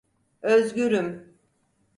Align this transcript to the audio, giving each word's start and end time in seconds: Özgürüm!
Özgürüm! 0.41 1.35